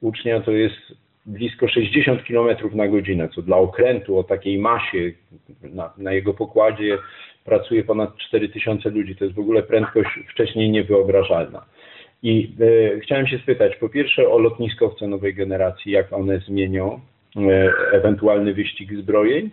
ucznia, 0.00 0.40
to 0.40 0.50
jest 0.50 0.76
blisko 1.28 1.68
60 1.68 2.22
km 2.22 2.76
na 2.76 2.88
godzinę, 2.88 3.28
co 3.34 3.42
dla 3.42 3.56
okrętu 3.56 4.18
o 4.18 4.24
takiej 4.24 4.58
masie 4.58 5.12
na, 5.62 5.92
na 5.98 6.12
jego 6.12 6.34
pokładzie 6.34 6.98
pracuje 7.44 7.84
ponad 7.84 8.16
4000 8.16 8.90
ludzi. 8.90 9.16
To 9.16 9.24
jest 9.24 9.36
w 9.36 9.40
ogóle 9.40 9.62
prędkość 9.62 10.10
wcześniej 10.30 10.70
niewyobrażalna. 10.70 11.64
I 12.22 12.54
e, 12.96 13.00
chciałem 13.00 13.26
się 13.26 13.38
spytać 13.38 13.76
po 13.76 13.88
pierwsze 13.88 14.28
o 14.28 14.38
lotniskowce 14.38 15.06
nowej 15.06 15.34
generacji, 15.34 15.92
jak 15.92 16.12
one 16.12 16.38
zmienią 16.38 17.00
e, 17.36 17.72
ewentualny 17.92 18.54
wyścig 18.54 18.94
zbrojeń. 18.94 19.50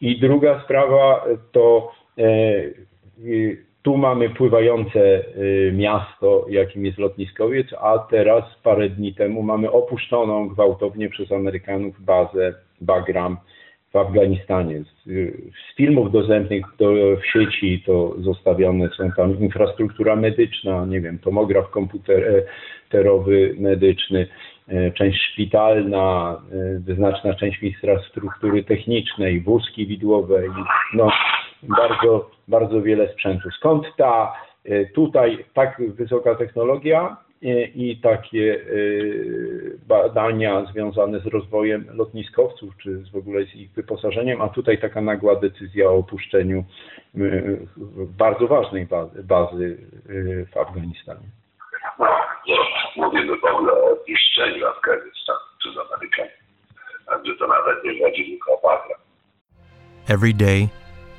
I 0.00 0.20
druga 0.20 0.62
sprawa 0.64 1.24
to 1.52 1.92
e, 2.18 2.24
tu 3.86 3.96
mamy 3.96 4.30
pływające 4.30 5.00
y, 5.00 5.72
miasto, 5.74 6.46
jakim 6.48 6.86
jest 6.86 6.98
lotniskowiec, 6.98 7.66
a 7.80 7.98
teraz 7.98 8.44
parę 8.62 8.88
dni 8.90 9.14
temu 9.14 9.42
mamy 9.42 9.70
opuszczoną 9.70 10.48
gwałtownie 10.48 11.08
przez 11.08 11.32
Amerykanów 11.32 12.04
bazę 12.04 12.54
Bagram 12.80 13.36
w 13.92 13.96
Afganistanie. 13.96 14.82
Z, 14.82 15.04
z 15.52 15.76
filmów 15.76 16.12
dostępnych 16.12 16.64
do, 16.78 16.92
w 17.16 17.26
sieci 17.32 17.82
to 17.86 18.14
zostawione 18.18 18.88
są 18.88 19.10
tam 19.16 19.40
infrastruktura 19.40 20.16
medyczna, 20.16 20.86
nie 20.86 21.00
wiem, 21.00 21.18
tomograf 21.18 21.70
komputerowy 21.70 23.54
medyczny, 23.58 24.26
e, 24.68 24.90
część 24.90 25.32
szpitalna, 25.32 26.36
e, 26.52 26.78
wyznaczna 26.78 27.34
część 27.34 27.62
infrastruktury 27.62 28.64
technicznej, 28.64 29.40
wózki 29.40 29.86
widłowe, 29.86 30.42
no 30.94 31.10
bardzo, 31.62 32.30
bardzo 32.48 32.82
wiele 32.82 33.12
sprzętu. 33.12 33.50
Skąd 33.50 33.86
ta 33.96 34.32
e, 34.64 34.86
tutaj 34.86 35.44
tak 35.54 35.82
wysoka 35.94 36.34
technologia 36.34 37.16
i 37.74 38.00
takie 38.02 38.64
badania 39.86 40.64
związane 40.72 41.20
z 41.20 41.26
rozwojem 41.26 41.86
lotniskowców, 41.92 42.76
czy 42.76 43.02
w 43.12 43.16
ogóle 43.16 43.46
z 43.46 43.54
ich 43.54 43.70
wyposażeniem, 43.70 44.42
a 44.42 44.48
tutaj 44.48 44.78
taka 44.78 45.00
nagła 45.00 45.36
decyzja 45.36 45.86
o 45.86 45.94
opuszczeniu 45.94 46.64
bardzo 48.18 48.46
ważnej 48.46 48.86
bazy, 48.86 49.22
bazy 49.24 49.78
w 50.52 50.56
Afganistanie. 50.56 51.26
Mówimy 52.96 53.36
w 53.36 53.44
ogóle 53.44 53.72
o 53.72 53.96
niszczeniu 54.08 54.66
Afganistanu 54.66 55.38
przez 55.58 55.72
Amerykanów. 55.72 56.32
Także 57.06 57.32
to 57.38 57.46
nawet 57.46 57.84
nie 57.84 58.04
chodzi 58.04 58.24
tylko 58.24 58.52
o. 58.52 58.78
Every 60.08 60.34
day 60.34 60.85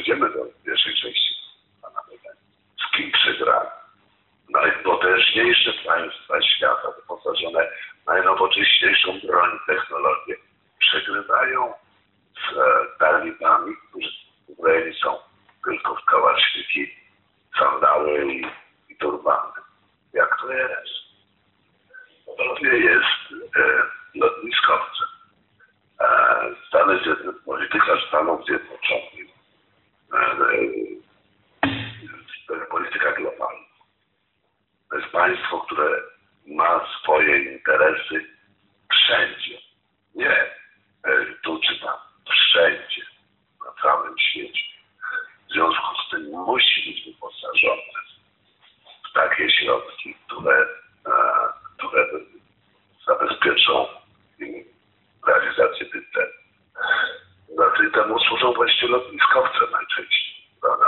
przejdziemy 0.00 0.30
do 0.30 0.44
pierwszej 0.64 0.94
części 0.94 1.34
pana 1.82 2.00
kim 2.96 3.12
przegrali? 3.12 3.68
Najpotężniejsze 4.48 5.72
państwa 5.86 6.42
świata 6.42 6.88
wyposażone 6.96 7.70
w 8.02 8.06
najnowocześniejszą 8.06 9.20
broń, 9.20 9.58
technologię 9.66 10.36
przegrywają 10.78 11.74
z 12.34 12.56
e, 12.56 12.86
talibami, 12.98 13.74
którzy 13.88 14.08
uzbrojeni 14.48 14.94
są 14.94 15.18
tylko 15.64 15.94
w 15.94 16.04
kałaszniki, 16.04 16.94
sandały 17.58 18.32
i, 18.32 18.46
i 18.88 18.96
turbany. 18.96 19.52
Jak 20.12 20.40
to 20.40 20.52
jest? 20.52 20.94
Podobnie 22.26 22.70
jest 22.70 23.46
e, 23.56 23.82
lotniskowcem. 24.14 25.08
E, 26.00 26.06
Stany 26.68 26.98
Zjednoczone, 26.98 27.44
polityka 27.44 28.00
Stanów 28.08 28.44
Zjednoczonych, 28.44 29.39
e, 30.12 30.16
e, 32.52 32.66
polityka 32.70 33.12
globalna. 33.12 33.66
To 34.90 34.96
jest 34.96 35.08
państwo, 35.12 35.60
które 35.60 36.02
ma 36.46 36.86
swoje 37.02 37.52
interesy 37.52 38.26
wszędzie. 38.92 39.58
Nie 40.14 40.30
e, 41.04 41.26
tu 41.42 41.60
czy 41.60 41.80
tam, 41.80 41.98
wszędzie, 42.30 43.02
na 43.66 43.82
całym 43.82 44.18
świecie. 44.18 44.64
W 45.48 45.52
związku 45.52 45.86
z 46.06 46.10
tym 46.10 46.22
musi 46.30 46.90
być 46.90 47.04
wyposażone 47.04 47.82
w 49.10 49.12
takie 49.14 49.50
środki, 49.50 50.14
które, 50.26 50.66
e, 51.06 51.12
które 51.76 52.06
zabezpieczą 53.06 53.86
realizację 55.26 55.86
tych 55.86 56.10
celów. 56.12 56.34
Znaczy 57.54 57.90
temu 57.90 58.18
służą 58.18 58.52
właśnie 58.52 58.88
lotniskowce 58.88 59.58
najczęściej. 59.72 60.34
Prawda? 60.60 60.86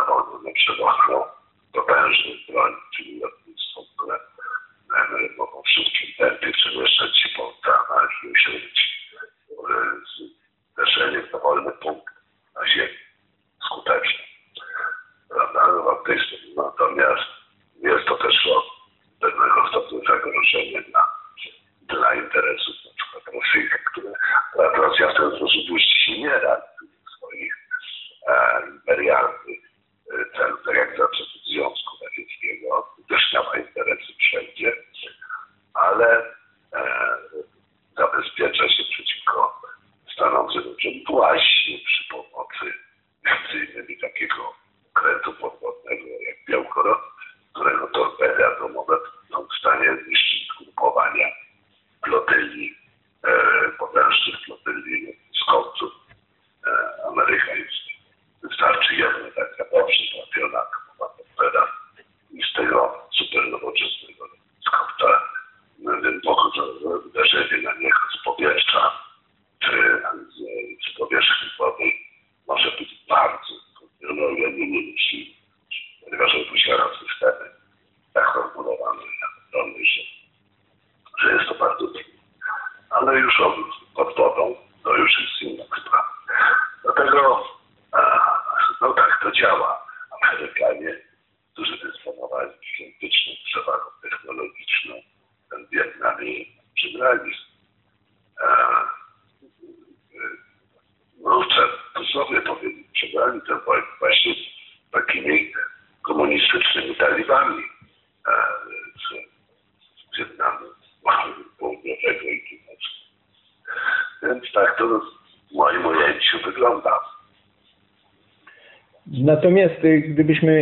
Natomiast 119.52 119.84
y, 119.84 120.00
gdybyśmy 120.00 120.52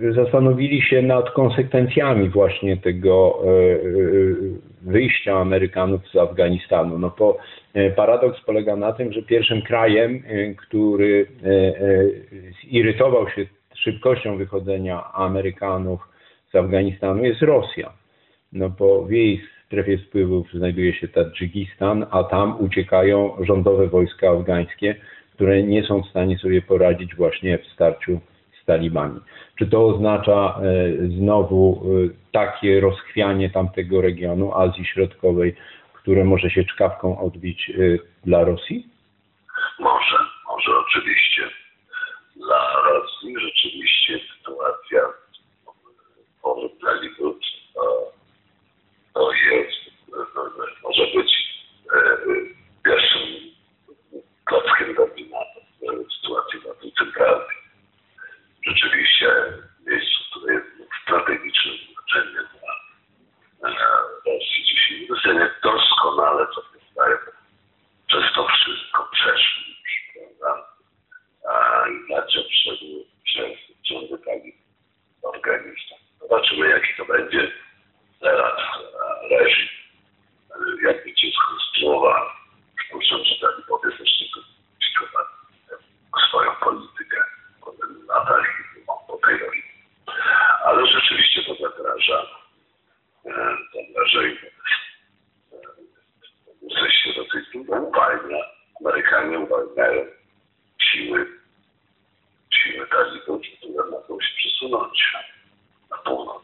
y, 0.00 0.12
zastanowili 0.12 0.82
się 0.82 1.02
nad 1.02 1.30
konsekwencjami 1.30 2.28
właśnie 2.28 2.76
tego 2.76 3.42
y, 3.44 3.48
y, 3.48 4.36
wyjścia 4.82 5.38
Amerykanów 5.38 6.08
z 6.08 6.16
Afganistanu, 6.16 6.98
no 6.98 7.10
to 7.10 7.36
y, 7.76 7.92
paradoks 7.96 8.40
polega 8.40 8.76
na 8.76 8.92
tym, 8.92 9.12
że 9.12 9.22
pierwszym 9.22 9.62
krajem, 9.62 10.14
y, 10.14 10.56
który 10.58 11.26
y, 11.44 11.48
y, 11.48 12.52
zirytował 12.70 13.28
się 13.28 13.46
szybkością 13.74 14.36
wychodzenia 14.36 15.12
Amerykanów 15.12 16.00
z 16.52 16.54
Afganistanu 16.54 17.24
jest 17.24 17.42
Rosja. 17.42 17.92
No 18.52 18.70
bo 18.70 19.02
w 19.02 19.10
jej 19.10 19.40
strefie 19.66 19.98
wpływów 19.98 20.52
znajduje 20.54 20.94
się 20.94 21.08
Tadżykistan, 21.08 22.06
a 22.10 22.24
tam 22.24 22.60
uciekają 22.60 23.36
rządowe 23.40 23.86
wojska 23.86 24.30
afgańskie, 24.30 24.94
które 25.34 25.62
nie 25.62 25.84
są 25.84 26.02
w 26.02 26.08
stanie 26.08 26.38
sobie 26.38 26.62
poradzić 26.62 27.14
właśnie 27.14 27.58
w 27.58 27.66
starciu 27.66 28.20
z 28.62 28.64
talibami. 28.64 29.20
Czy 29.58 29.66
to 29.66 29.86
oznacza 29.86 30.60
e, 30.62 30.62
znowu 31.08 31.82
e, 31.84 32.32
takie 32.32 32.80
rozchwianie 32.80 33.50
tamtego 33.50 34.00
regionu 34.00 34.54
Azji 34.54 34.84
Środkowej, 34.84 35.56
które 35.94 36.24
może 36.24 36.50
się 36.50 36.64
czkawką 36.64 37.20
odbić 37.20 37.70
e, 37.70 37.72
dla 38.24 38.44
Rosji? 38.44 38.86
Może, 39.78 40.16
może 40.48 40.70
oczywiście. 40.78 41.42
Dla 42.36 42.82
Rosji 42.90 43.34
rzeczywiście 43.40 44.18
sytuacja 44.38 45.00
po 46.42 46.68
talibów 46.84 47.36
to, 49.14 49.32
jest, 49.32 49.78
może 50.82 51.06
być 51.14 51.32
e, 51.94 52.16
pierwszym 52.84 53.20
klockiem 54.44 54.94
domina 54.94 55.38
w 55.80 56.84
bardzo 57.02 57.12
centralnej. 57.12 57.56
Rzeczywiście 58.66 59.28
miejscu, 59.86 60.24
które 60.30 60.54
jest 60.54 60.66
strategicznym 61.02 61.74
znaczeniem 61.92 62.48
dla 62.60 63.70
e, 63.70 63.74
Rosji 64.26 64.64
dzisiaj. 64.64 65.06
Rosjanie 65.10 65.50
doskonale 65.62 66.46
sobie 66.46 66.78
zdają 66.92 67.16
przez 68.06 68.24
to 68.34 68.46
wszystko 68.48 69.08
przeszli 69.12 69.76
już, 69.82 70.14
prawda? 70.14 70.66
A 71.50 71.84
inaczej 71.88 72.48
wszedł 72.48 73.06
przez 73.24 73.58
rządy 73.84 74.18
talib 74.24 74.56
w 75.22 75.36
Afganistan. 75.36 75.98
Zobaczymy, 76.20 76.68
jaki 76.68 76.94
to 76.96 77.04
będzie 77.04 77.52
teraz 78.20 78.58
e, 78.58 79.38
reżim, 79.38 79.68
e, 80.50 80.86
jak 80.86 81.04
będzie 81.04 81.28
skonstruowany. 81.32 82.30
Przypuszczam, 82.76 83.24
że 83.24 83.46
talibowie 83.46 83.90
też 83.90 84.20
nie 84.20 84.26
kodyfikowali 84.34 85.42
swoją 86.32 86.50
politykę 86.54 87.16
po 87.60 87.70
tych 87.72 88.08
latach 88.08 88.46
i 88.76 88.80
po 89.08 89.18
tej 89.26 89.38
roli. 89.38 89.62
Ale 90.64 90.86
rzeczywiście 90.86 91.42
to 91.44 91.54
zagraża, 91.54 92.26
e, 93.26 93.56
zagraża 93.74 94.22
im 94.22 94.36
jesteście 96.62 97.22
rosyjskim 97.22 97.70
uwalnia. 97.70 98.44
Amerykanie 98.80 99.38
uwalniają 99.38 100.06
siły, 100.82 101.26
siły 102.52 102.86
talibów, 102.86 103.42
które 103.58 103.90
mogą 103.90 104.20
się 104.20 104.34
przesunąć 104.36 105.12
na 105.90 105.96
północ. 105.96 106.42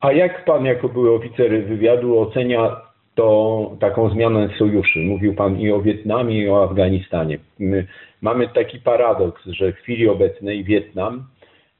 A 0.00 0.12
jak 0.12 0.44
pan 0.62 0.68
jako 0.68 0.88
były 0.88 1.14
oficer 1.14 1.64
wywiadu 1.64 2.20
ocenia 2.20 2.76
tą 3.14 3.76
taką 3.80 4.10
zmianę 4.10 4.48
sojuszy? 4.58 4.98
Mówił 4.98 5.34
pan 5.34 5.60
i 5.60 5.72
o 5.72 5.82
Wietnamie, 5.82 6.42
i 6.42 6.48
o 6.48 6.62
Afganistanie. 6.62 7.38
My 7.58 7.86
mamy 8.20 8.48
taki 8.48 8.78
paradoks, 8.78 9.46
że 9.46 9.72
w 9.72 9.76
chwili 9.76 10.08
obecnej 10.08 10.64
Wietnam 10.64 11.24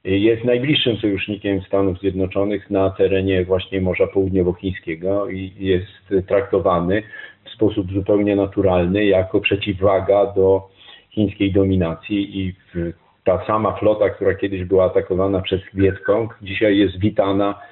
jest 0.05 0.45
najbliższym 0.45 0.97
sojusznikiem 0.97 1.63
Stanów 1.63 1.99
Zjednoczonych 1.99 2.71
na 2.71 2.91
terenie 2.91 3.45
właśnie 3.45 3.81
Morza 3.81 4.07
Południowochińskiego 4.07 5.29
i 5.31 5.53
jest 5.59 6.27
traktowany 6.29 7.03
w 7.45 7.51
sposób 7.51 7.93
zupełnie 7.93 8.37
naturalny 8.37 9.05
jako 9.05 9.41
przeciwwaga 9.41 10.27
do 10.27 10.69
chińskiej 11.11 11.53
dominacji 11.53 12.41
i 12.41 12.55
ta 13.25 13.45
sama 13.47 13.73
flota, 13.73 14.11
która 14.11 14.35
kiedyś 14.35 14.65
była 14.65 14.85
atakowana 14.85 15.41
przez 15.41 15.61
Wietkong, 15.75 16.39
dzisiaj 16.43 16.79
jest 16.79 16.99
witana 16.99 17.72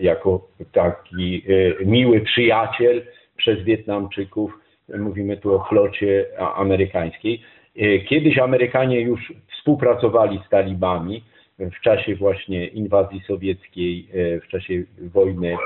jako 0.00 0.48
taki 0.72 1.42
e, 1.80 1.84
miły 1.84 2.20
przyjaciel 2.20 3.02
przez 3.36 3.62
Wietnamczyków. 3.62 4.52
Mówimy 4.98 5.36
tu 5.36 5.54
o 5.54 5.64
flocie 5.68 6.26
amerykańskiej. 6.56 7.42
E, 7.76 7.98
Kiedyś 7.98 8.38
Amerykanie 8.38 9.00
już 9.00 9.32
współpracowali 9.58 10.40
z 10.46 10.48
talibami 10.48 11.24
w 11.58 11.80
czasie 11.80 12.14
właśnie 12.16 12.66
inwazji 12.66 13.20
sowieckiej, 13.26 14.08
e, 14.14 14.40
w 14.40 14.48
czasie 14.48 14.74
wojny 14.98 15.56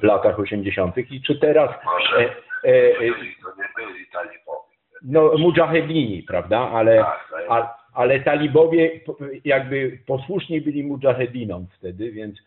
w 0.00 0.02
latach 0.02 0.40
80. 0.40 0.98
i 0.98 1.20
czy 1.22 1.38
teraz 1.38 1.70
e, 2.18 2.20
e, 2.64 2.92
to, 2.92 3.48
nie 3.58 3.68
byli 3.76 4.06
talibowie. 4.12 4.68
no 5.02 5.32
mujahedini, 5.38 6.22
prawda, 6.22 6.58
ale, 6.58 6.96
Tak, 6.96 7.28
tak. 7.30 7.44
a, 7.48 7.74
ale 7.94 8.20
talibowie 8.20 9.00
jakby 9.44 9.98
posłuszni 10.06 10.60
byli 10.60 10.84
mujahedinom 10.84 11.66
wtedy, 11.78 12.12
więc, 12.12 12.38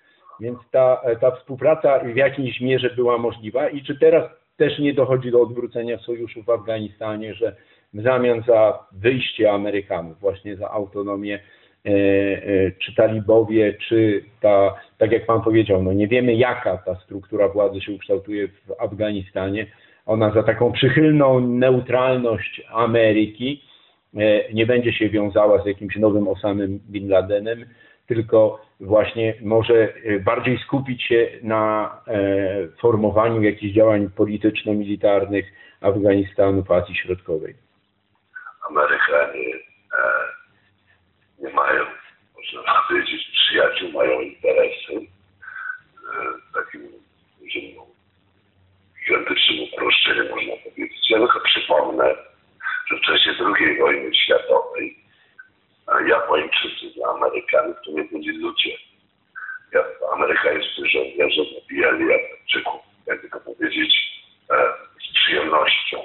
więc 0.43 0.59
ta, 0.71 1.01
ta 1.21 1.31
współpraca 1.31 1.99
w 1.99 2.15
jakiejś 2.15 2.61
mierze 2.61 2.89
była 2.95 3.17
możliwa. 3.17 3.69
I 3.69 3.81
czy 3.81 3.99
teraz 3.99 4.23
też 4.57 4.79
nie 4.79 4.93
dochodzi 4.93 5.31
do 5.31 5.41
odwrócenia 5.41 5.97
sojuszu 5.97 6.43
w 6.43 6.49
Afganistanie, 6.49 7.33
że 7.33 7.55
w 7.93 8.01
zamian 8.01 8.43
za 8.47 8.87
wyjście 8.91 9.51
Amerykanów, 9.51 10.19
właśnie 10.19 10.55
za 10.55 10.71
autonomię, 10.71 11.39
e, 11.85 11.89
e, 11.89 12.71
czy 12.71 12.95
talibowie, 12.95 13.73
czy 13.87 14.23
ta, 14.41 14.75
tak 14.97 15.11
jak 15.11 15.25
pan 15.25 15.41
powiedział, 15.41 15.83
no 15.83 15.93
nie 15.93 16.07
wiemy 16.07 16.33
jaka 16.35 16.77
ta 16.77 16.95
struktura 16.95 17.47
władzy 17.49 17.81
się 17.81 17.91
ukształtuje 17.91 18.47
w 18.47 18.71
Afganistanie, 18.79 19.65
ona 20.05 20.33
za 20.33 20.43
taką 20.43 20.71
przychylną 20.71 21.39
neutralność 21.39 22.61
Ameryki 22.69 23.61
e, 24.17 24.53
nie 24.53 24.65
będzie 24.65 24.93
się 24.93 25.09
wiązała 25.09 25.63
z 25.63 25.65
jakimś 25.65 25.95
nowym 25.95 26.27
Osamem 26.27 26.79
Bin 26.89 27.09
Ladenem, 27.09 27.65
tylko 28.07 28.61
właśnie 28.79 29.33
może 29.41 29.93
e, 29.93 30.19
bardziej 30.19 30.57
skupić 30.57 31.03
się 31.03 31.29
na 31.41 31.91
e, 32.07 32.67
formowaniu 32.81 33.41
jakichś 33.41 33.75
działań 33.75 34.09
polityczno-militarnych 34.15 35.45
Afganistanu 35.81 36.63
w 36.63 36.71
Azji 36.71 36.95
Środkowej. 36.95 37.55
Amerykanie 38.69 39.53
e, 39.53 40.03
nie 41.39 41.49
mają, 41.53 41.83
można 42.37 42.73
powiedzieć, 42.87 43.31
przyjaciół, 43.33 43.91
mają 43.91 44.21
interesy. 44.21 44.93
Takim 46.53 46.81
gigantycznym 48.99 49.67
uproszczeniem 49.73 50.29
można 50.29 50.53
powiedzieć. 50.63 51.09
Ja 51.09 51.17
tylko 51.17 51.39
przypomnę, 51.39 52.15
że 52.87 52.97
w 52.97 53.01
czasie 53.01 53.31
II 53.39 53.79
wojny 53.79 54.15
światowej 54.15 55.02
Japończycy 56.07 56.93
dla 56.95 57.07
Amerykanów 57.09 57.77
to 57.85 57.91
nie 57.91 58.03
byli 58.03 58.37
ludzie. 58.37 58.77
Amerykańscy 60.13 60.89
żołnierze 60.89 61.41
zabijali 61.55 62.07
Japończyków, 62.07 62.81
jakby 63.07 63.29
to 63.29 63.39
powiedzieć, 63.39 63.93
e, 64.51 64.73
z 65.09 65.13
przyjemnością. 65.13 65.97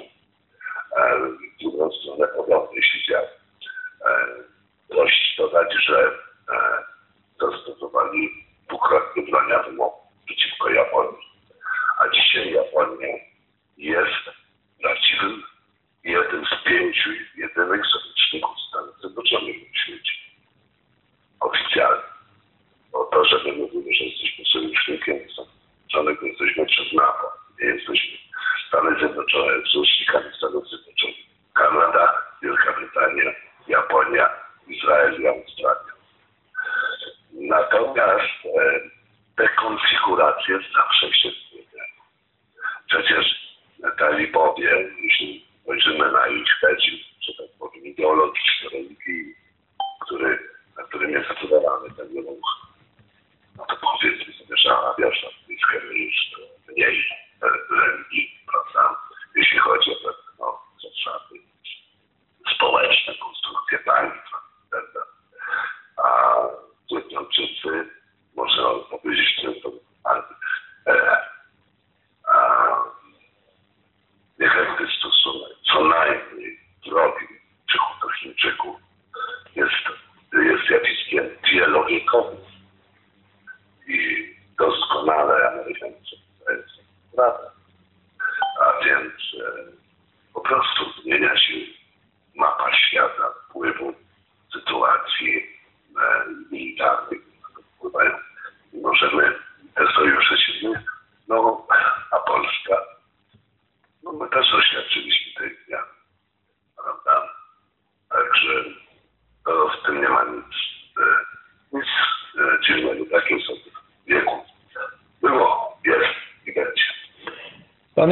E, 0.97 1.19
w 1.19 1.63
drugą 1.63 1.91
stronę 1.91 2.27
podobnie 2.27 2.83
się 2.83 2.97
działo. 3.09 3.27
E, 4.05 4.27
dość 4.89 5.35
dodać, 5.37 5.73
że 5.87 6.11
zastosowali 7.41 8.29
dwukrotnie 8.67 9.23
broń 9.23 9.51
atomową 9.51 9.91
przeciwko 10.25 10.69
Japonii. 10.69 11.29
A 11.99 12.09
dzisiaj 12.09 12.53
Japonia 12.53 13.07
jest 13.77 14.38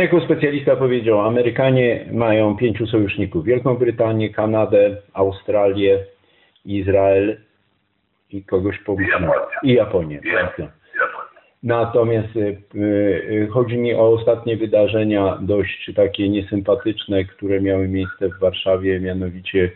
jako 0.08 0.26
specjalista 0.26 0.76
powiedział, 0.76 1.22
Amerykanie 1.22 2.06
mają 2.12 2.58
pięciu 2.58 2.88
sojuszników. 2.88 3.46
Wielką 3.46 3.76
Brytanię, 3.76 4.30
Kanadę, 4.30 4.98
Australię, 5.14 6.06
Izrael 6.66 7.38
i 8.32 8.44
kogoś 8.44 8.80
pomyślałem. 8.80 9.30
Japonię. 9.30 9.56
I 9.64 9.74
Japonię. 9.74 10.22
Ja, 10.26 10.48
tak. 10.48 10.72
Natomiast 11.64 12.36
y, 12.36 12.58
y, 12.76 13.48
chodzi 13.52 13.78
mi 13.78 13.96
o 13.96 14.10
ostatnie 14.14 14.58
wydarzenia 14.58 15.38
dość 15.42 15.92
takie 15.96 16.30
niesympatyczne, 16.30 17.26
które 17.26 17.62
miały 17.62 17.88
miejsce 17.88 18.30
w 18.30 18.40
Warszawie, 18.40 19.00
mianowicie 19.00 19.72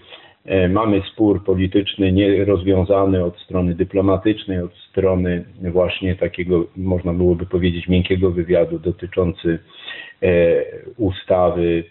mamy 0.69 1.01
spór 1.13 1.43
polityczny 1.43 2.11
nierozwiązany 2.11 3.23
od 3.23 3.39
strony 3.39 3.75
dyplomatycznej, 3.75 4.59
od 4.59 4.73
strony 4.89 5.45
właśnie 5.71 6.15
takiego, 6.15 6.65
można 6.77 7.13
byłoby 7.13 7.45
powiedzieć, 7.45 7.87
miękkiego 7.87 8.31
wywiadu 8.31 8.79
dotyczący 8.79 9.59
e, 10.21 10.27
ustawy, 10.97 11.83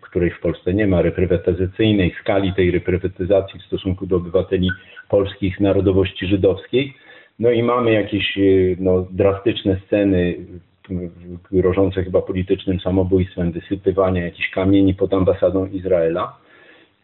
której 0.00 0.30
w 0.30 0.40
Polsce 0.40 0.74
nie 0.74 0.86
ma, 0.86 1.02
reprywatyzacyjnej, 1.02 2.14
skali 2.20 2.54
tej 2.54 2.70
reprywatyzacji 2.70 3.60
w 3.60 3.66
stosunku 3.66 4.06
do 4.06 4.16
obywateli 4.16 4.70
polskich 5.08 5.60
narodowości 5.60 6.26
żydowskiej. 6.26 6.94
No 7.38 7.50
i 7.50 7.62
mamy 7.62 7.92
jakieś 7.92 8.38
y, 8.38 8.76
no, 8.80 9.06
drastyczne 9.10 9.80
sceny 9.86 10.34
grożące 11.52 12.04
chyba 12.04 12.22
politycznym 12.22 12.80
samobójstwem, 12.80 13.52
wysypywania 13.52 14.24
jakichś 14.24 14.50
kamieni 14.50 14.94
pod 14.94 15.14
ambasadą 15.14 15.66
Izraela. 15.66 16.45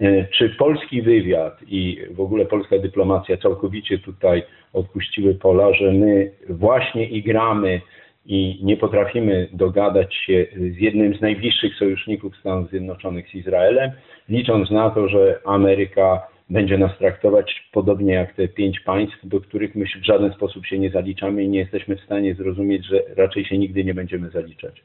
E, 0.00 0.24
Czy 0.24 0.48
polski 0.48 1.02
wywiad 1.02 1.61
i 1.68 1.98
w 2.11 2.20
ogóle 2.20 2.46
polska 2.46 2.78
dyplomacja 2.78 3.37
całkowicie 3.37 3.98
tutaj 3.98 4.42
odpuściły 4.72 5.35
pola, 5.35 5.74
że 5.74 5.92
my 5.92 6.31
właśnie 6.48 7.09
igramy 7.09 7.81
i 8.26 8.59
nie 8.62 8.76
potrafimy 8.76 9.48
dogadać 9.52 10.14
się 10.14 10.46
z 10.57 10.76
jednym 10.76 11.14
z 11.14 11.20
najbliższych 11.20 11.74
sojuszników 11.74 12.37
Stanów 12.37 12.70
Zjednoczonych 12.70 13.28
z 13.28 13.35
Izraelem, 13.35 13.90
licząc 14.28 14.70
na 14.70 14.90
to, 14.90 15.09
że 15.09 15.40
Ameryka 15.44 16.22
będzie 16.50 16.78
nas 16.78 16.98
traktować 16.98 17.68
podobnie 17.72 18.14
jak 18.14 18.35
te 18.35 18.48
pięć 18.48 18.81
państw, 18.81 19.18
do 19.24 19.40
których 19.40 19.74
my 19.74 19.85
w 19.85 20.07
żaden 20.07 20.33
sposób 20.33 20.66
się 20.66 20.78
nie 20.78 20.90
zaliczamy 20.90 21.44
i 21.44 21.48
nie 21.48 21.59
jesteśmy 21.59 21.96
w 21.96 22.00
stanie 22.05 22.35
zrozumieć, 22.35 22.87
że 22.87 23.02
raczej 23.16 23.44
się 23.44 23.59
nigdy 23.59 23.85
nie 23.85 23.94
będziemy 23.94 24.31
zaliczać. 24.31 24.83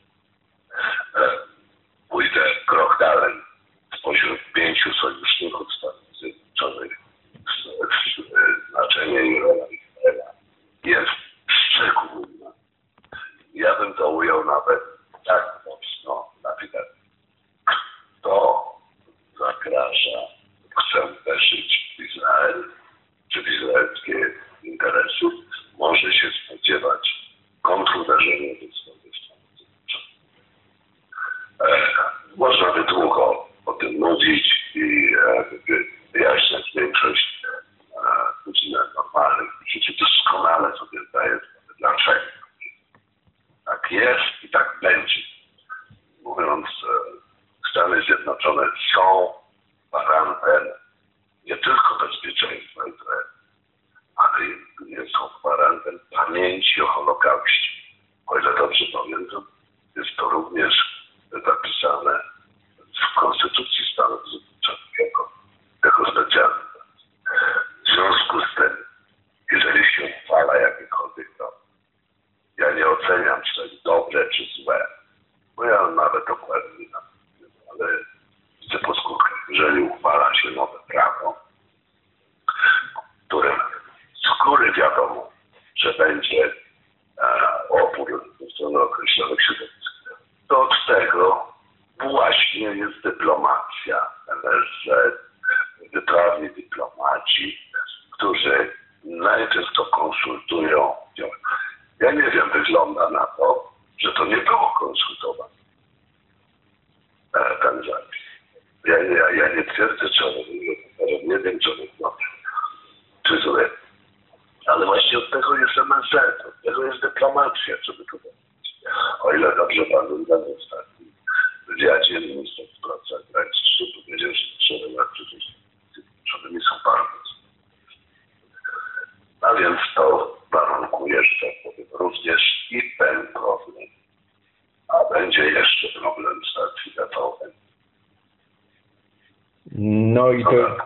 To, 140.51 140.77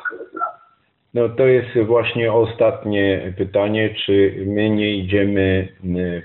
no 1.14 1.30
to 1.30 1.48
jest 1.48 1.78
właśnie 1.86 2.34
ostatnie 2.34 3.34
pytanie, 3.38 3.96
czy 4.06 4.44
my 4.46 4.70
nie 4.70 4.96
idziemy 4.96 5.68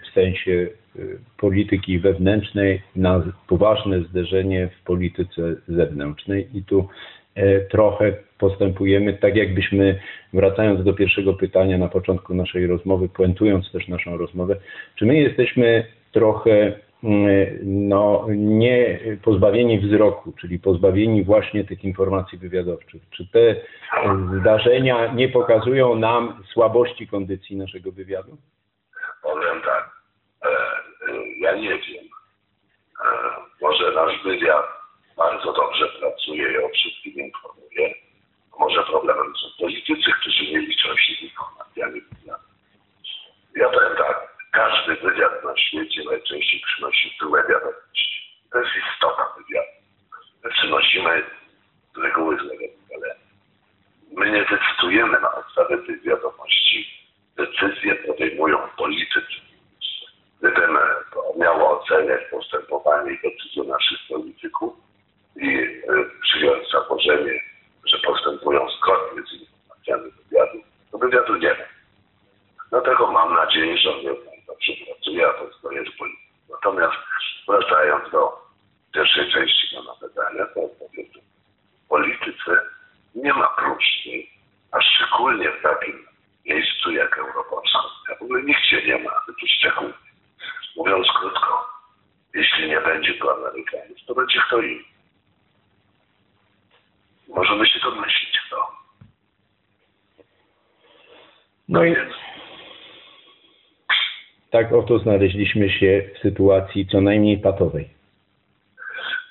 w 0.02 0.14
sensie 0.14 0.50
y, 0.50 1.18
polityki 1.38 1.98
wewnętrznej 1.98 2.82
na 2.96 3.22
poważne 3.48 4.00
zderzenie 4.00 4.68
w 4.68 4.84
polityce 4.84 5.54
zewnętrznej. 5.68 6.48
I 6.54 6.64
tu 6.64 6.88
e, 7.34 7.60
trochę 7.60 8.12
postępujemy 8.38 9.12
tak 9.12 9.36
jakbyśmy, 9.36 9.98
wracając 10.32 10.84
do 10.84 10.92
pierwszego 10.92 11.34
pytania 11.34 11.78
na 11.78 11.88
początku 11.88 12.34
naszej 12.34 12.66
rozmowy, 12.66 13.08
puentując 13.08 13.72
też 13.72 13.88
naszą 13.88 14.16
rozmowę, 14.16 14.56
czy 14.96 15.06
my 15.06 15.16
jesteśmy 15.16 15.86
trochę 16.12 16.72
no, 17.62 18.26
nie 18.28 19.00
pozbawieni 19.24 19.78
wzroku, 19.78 20.32
czyli 20.40 20.58
pozbawieni 20.58 21.24
właśnie 21.24 21.64
tych 21.64 21.84
informacji 21.84 22.38
wywiadowczych. 22.38 23.02
Czy 23.10 23.26
te 23.28 23.56
zdarzenia 24.40 25.12
nie 25.12 25.28
pokazują 25.28 25.94
nam 25.94 26.42
słabości 26.52 27.08
kondycji 27.08 27.56
naszego 27.56 27.92
wywiadu? 27.92 28.36
Powiem 29.22 29.62
tak, 29.64 29.90
e, 30.44 30.48
ja 31.40 31.56
nie 31.56 31.68
wiem. 31.68 32.04
E, 33.04 33.08
może 33.60 33.92
nasz 33.92 34.22
wywiad 34.24 34.76
bardzo 35.16 35.52
dobrze 35.52 35.88
pracuje 35.88 36.52
i 36.52 36.58
o 36.58 36.68
wszystkim 36.68 37.12
informuje. 37.14 37.94
Może 38.58 38.82
problemem 38.82 39.36
są 39.36 39.46
politycy, 39.58 40.10
którzy 40.20 40.44
nie 40.52 40.58
liczą 40.58 40.96
się 40.96 41.12
z 41.14 41.22
informacjami 41.22 42.00
wywiadu. 42.00 42.44
Ja 43.56 43.68
powiem 43.68 43.96
tak, 43.98 44.36
każdy 44.52 44.96
wywiad 44.96 45.44
na 45.44 45.56
świecie 45.56 46.02
najczęściej 46.04 46.60
przynosi 46.60 47.16
złe 47.20 47.44
wiadomości. 47.48 48.36
To 48.52 48.58
jest 48.58 48.70
istota 48.76 49.34
wywiadu. 49.36 49.76
My 50.44 50.50
przynosimy 50.50 51.22
z 51.94 51.98
reguły 51.98 52.36
złe 52.36 52.58
wiadomości, 52.58 52.94
ale 52.94 53.16
my 54.12 54.30
nie 54.30 54.44
decydujemy 54.44 55.20
na 55.20 55.28
podstawie 55.28 55.78
tych 55.78 56.02
wiadomości. 56.02 57.06
Decyzje 57.36 57.94
podejmują 57.94 58.58
politycy. 58.76 59.46
Gdybym 60.38 60.78
miał 61.36 61.66
oceniać 61.66 62.20
postępowanie 62.30 63.12
i 63.12 63.30
decyzje 63.30 63.64
naszych 63.64 63.98
polityków, 64.08 64.86
i 65.36 65.48
y, 65.48 66.10
przyjąć 66.22 66.70
założenie, 66.70 67.40
że 67.86 67.98
postępują 67.98 68.68
zgodnie 68.70 69.22
z 69.22 69.32
informacjami 69.40 70.12
wywiadu, 70.12 70.58
to 70.92 70.98
wywiadu 70.98 71.36
nie 71.36 71.48
ma. 71.48 71.64
Dlatego 72.70 73.12
mam 73.12 73.34
nadzieję, 73.34 73.78
że 73.78 73.90
on 73.90 74.00
nie 74.00 74.10
dobrze 74.46 74.72
pracuje, 74.86 75.28
a 75.28 75.32
to 75.32 75.44
jest 75.44 75.60
koniec 75.62 75.96
polityki. 75.98 76.26
Natomiast 76.50 76.96
wracając 77.48 78.10
do 78.10 78.38
pierwszej 78.94 79.32
części 79.32 79.76
pana 79.76 79.92
pytania, 80.00 80.46
to 80.46 80.54
powiem, 80.54 81.06
że 81.14 81.20
w 81.84 81.88
polityce 81.88 82.60
nie 83.14 83.32
ma 83.32 83.46
próżni, 83.48 84.30
a 84.72 84.80
szczególnie 84.80 85.50
w 85.50 85.62
takim 85.62 86.06
miejscu 86.44 86.90
jak 86.90 87.18
Europolska. 87.18 87.78
W 88.18 88.22
ogóle 88.22 88.42
nikt 88.42 88.64
się 88.64 88.82
nie 88.86 88.98
ma, 88.98 89.10
tu 89.26 89.46
szczególnie. 89.46 89.94
Mówiąc 90.76 91.06
krótko, 91.20 91.66
jeśli 92.34 92.68
nie 92.68 92.80
będzie 92.80 93.14
tu 93.14 93.30
Amerykanów, 93.30 93.98
to 94.06 94.14
będzie 94.14 94.40
kto 94.46 94.60
inny. 94.60 94.96
Możemy 97.28 97.66
się 97.66 97.80
domyślić 97.80 98.40
kto. 98.46 98.72
No 101.68 101.84
i 101.84 101.94
Więc 101.94 102.12
tak 104.50 104.72
oto 104.72 104.98
znaleźliśmy 104.98 105.70
się 105.70 106.02
w 106.14 106.18
sytuacji 106.18 106.86
co 106.86 107.00
najmniej 107.00 107.38
patowej. 107.38 107.88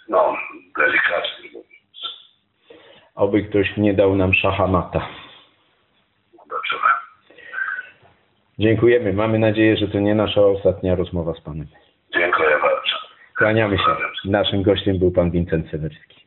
no, 0.10 0.38
delikatnie 0.78 1.50
mówiąc, 1.54 1.68
Oby 3.16 3.44
ktoś 3.44 3.78
nie 3.78 3.94
dał 3.94 4.16
nam 4.16 4.34
szahamata. 4.34 5.08
zobaczymy. 6.32 6.90
Dziękujemy. 8.60 9.14
Mamy 9.14 9.40
nadzieję, 9.40 9.78
że 9.78 9.88
to 9.88 10.00
nie 10.00 10.16
nasza 10.16 10.42
ostatnia 10.42 10.96
rozmowa 10.96 11.34
z 11.34 11.42
Panem. 11.42 11.68
Dziękuję 12.14 12.50
bardzo. 12.62 12.96
Kłaniamy 13.38 13.78
się. 13.78 13.84
Naszym 14.26 14.64
gościem 14.64 15.00
był 15.00 15.12
Pan 15.12 15.32
Wincent 15.32 15.70
Sewerski. 15.72 16.26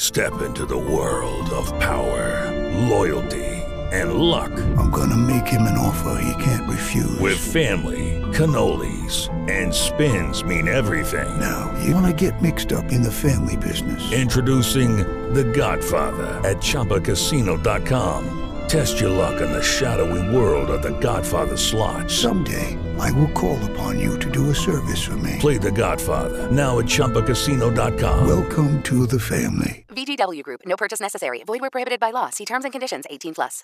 Step 0.00 0.32
into 0.48 0.66
the 0.66 0.80
world 0.96 1.52
of 1.52 1.72
power, 1.72 2.52
loyalty, 2.90 3.44
and 4.00 4.14
luck. 4.14 4.52
I'm 4.76 4.90
gonna 4.90 5.16
make 5.16 5.46
him 5.46 5.62
an 5.62 5.76
offer 5.78 6.20
he 6.22 6.42
can't 6.42 6.68
refuse. 6.68 7.18
With 7.18 7.38
family, 7.38 8.22
cannolis, 8.32 9.28
and 9.50 9.72
spins 9.74 10.44
mean 10.44 10.68
everything. 10.68 11.28
now, 11.40 11.72
you 11.84 11.94
wanna 11.94 12.12
get 12.12 12.40
mixed 12.42 12.72
up 12.72 12.92
in 12.92 13.02
the 13.02 13.12
family 13.12 13.56
business. 13.56 14.12
Introducing 14.12 14.98
The 15.32 15.44
Godfather 15.44 16.26
at 16.48 16.58
ChumbaCasino.com. 16.58 18.42
Test 18.68 19.00
your 19.00 19.10
luck 19.10 19.40
in 19.40 19.52
the 19.52 19.62
shadowy 19.62 20.34
world 20.36 20.70
of 20.70 20.82
The 20.82 20.98
Godfather 20.98 21.56
slot. 21.56 22.10
Someday, 22.10 22.76
I 22.98 23.12
will 23.12 23.30
call 23.32 23.58
upon 23.70 24.00
you 24.00 24.18
to 24.18 24.30
do 24.30 24.50
a 24.50 24.54
service 24.54 25.02
for 25.02 25.16
me. 25.16 25.36
Play 25.38 25.58
The 25.58 25.72
Godfather 25.72 26.50
now 26.50 26.78
at 26.78 26.86
ChumbaCasino.com. 26.86 28.26
Welcome 28.26 28.82
to 28.82 29.06
the 29.06 29.20
family. 29.20 29.84
VGW 29.88 30.42
Group. 30.42 30.60
No 30.66 30.76
purchase 30.76 31.00
necessary. 31.00 31.42
Void 31.46 31.60
where 31.60 31.70
prohibited 31.70 32.00
by 32.00 32.10
law. 32.10 32.30
See 32.30 32.44
terms 32.44 32.64
and 32.64 32.72
conditions. 32.72 33.04
18 33.08 33.34
plus. 33.34 33.54